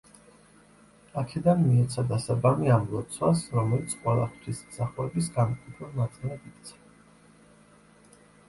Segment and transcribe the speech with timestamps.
[1.21, 6.83] აქედან მიეცა დასაბამი ამ ლოცვას, რომელიც ყველა ღვთისმსახურების განუყოფელ ნაწილად იქცა.